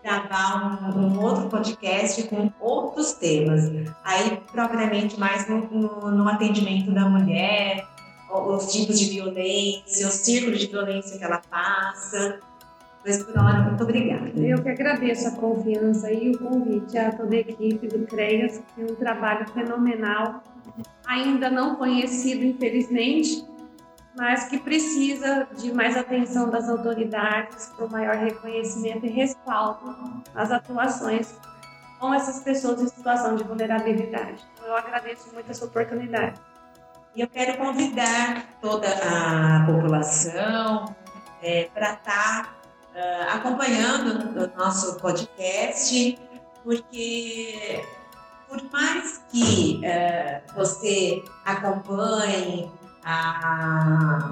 gravar 0.02 0.92
um, 0.96 0.98
um, 0.98 1.20
outro 1.20 1.48
podcast 1.48 2.24
com 2.24 2.50
outros 2.58 3.12
temas, 3.12 3.70
aí 4.02 4.42
propriamente 4.50 5.18
mais 5.18 5.48
no, 5.48 5.60
no, 5.70 6.10
no 6.10 6.28
atendimento 6.28 6.92
da 6.92 7.08
mulher, 7.08 7.86
os 8.32 8.72
tipos 8.72 8.98
de 8.98 9.10
violência, 9.10 10.06
os 10.06 10.14
círculos 10.14 10.58
de 10.58 10.66
violência 10.66 11.18
que 11.18 11.24
ela 11.24 11.42
passa. 11.50 12.40
Mas 13.04 13.22
por 13.22 13.36
hora, 13.36 13.60
muito 13.62 13.82
obrigada. 13.82 14.30
Eu 14.36 14.62
que 14.62 14.68
agradeço 14.68 15.28
a 15.28 15.32
confiança 15.32 16.10
e 16.12 16.30
o 16.30 16.38
convite 16.38 16.96
a 16.96 17.12
toda 17.12 17.34
a 17.34 17.38
equipe 17.38 17.88
do 17.88 18.06
CREAS, 18.06 18.58
que 18.58 18.74
tem 18.76 18.84
um 18.84 18.94
trabalho 18.94 19.46
fenomenal, 19.48 20.42
ainda 21.04 21.50
não 21.50 21.74
conhecido, 21.74 22.44
infelizmente, 22.44 23.44
mas 24.16 24.44
que 24.44 24.58
precisa 24.58 25.48
de 25.56 25.72
mais 25.72 25.96
atenção 25.96 26.48
das 26.48 26.68
autoridades 26.68 27.72
para 27.76 27.86
o 27.86 27.90
maior 27.90 28.14
reconhecimento 28.16 29.04
e 29.06 29.08
respaldo 29.08 30.22
às 30.34 30.52
atuações 30.52 31.34
com 31.98 32.12
essas 32.12 32.40
pessoas 32.40 32.82
em 32.82 32.88
situação 32.88 33.36
de 33.36 33.44
vulnerabilidade. 33.44 34.44
Então, 34.54 34.68
eu 34.68 34.76
agradeço 34.76 35.32
muito 35.32 35.50
essa 35.50 35.64
oportunidade. 35.64 36.40
E 37.14 37.20
eu 37.20 37.28
quero 37.28 37.58
convidar 37.58 38.46
toda 38.62 38.88
a 38.88 39.66
população 39.66 40.96
é, 41.42 41.68
para 41.74 41.92
estar 41.92 42.02
tá, 42.04 42.54
uh, 42.94 43.36
acompanhando 43.36 44.40
o 44.40 44.58
nosso 44.58 44.96
podcast, 44.96 46.18
porque 46.64 47.84
por 48.48 48.62
mais 48.70 49.22
que 49.30 49.82
uh, 49.84 50.54
você 50.54 51.22
acompanhe 51.44 52.70
a, 53.04 54.30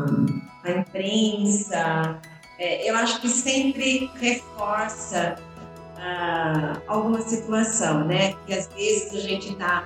a 0.64 0.70
imprensa, 0.70 2.18
é, 2.58 2.90
eu 2.90 2.96
acho 2.96 3.20
que 3.20 3.28
sempre 3.28 4.10
reforça 4.14 5.36
uh, 5.96 6.82
alguma 6.86 7.20
situação, 7.20 8.06
né? 8.06 8.34
Que 8.46 8.54
às 8.54 8.68
vezes 8.68 9.12
a 9.12 9.20
gente 9.20 9.52
está 9.52 9.84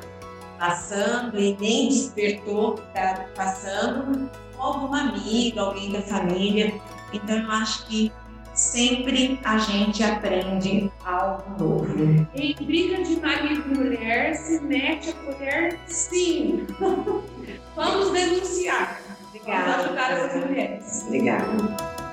passando 0.59 1.39
e 1.39 1.57
nem 1.61 1.89
despertou 1.89 2.75
que 2.75 2.83
está 2.83 3.27
passando, 3.35 4.31
ou 4.57 4.63
alguma 4.63 5.01
amiga, 5.01 5.63
alguém 5.63 5.93
da 5.93 6.03
família. 6.03 6.75
Então, 7.13 7.37
eu 7.37 7.51
acho 7.51 7.87
que 7.87 8.13
sempre 8.55 9.39
a 9.45 9.59
gente 9.59 10.03
aprende 10.03 10.91
algo 11.05 11.59
novo. 11.59 12.27
Em 12.35 12.55
briga 12.55 13.03
de 13.03 13.21
marido 13.21 13.65
e 13.73 13.77
mulher, 13.77 14.35
se 14.35 14.61
mete 14.61 15.11
a 15.11 15.13
colher, 15.13 15.79
sim. 15.87 16.67
Vamos 17.77 18.13
denunciar. 18.13 19.01
Obrigada. 19.29 19.73
Vamos 19.73 19.85
ajudar 19.87 20.11
essas 20.13 20.45
mulheres. 20.45 21.05
Obrigada. 21.07 22.04